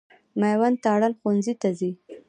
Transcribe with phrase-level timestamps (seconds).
[0.39, 1.91] مېوند تارڼ ښوونځي ته ځي.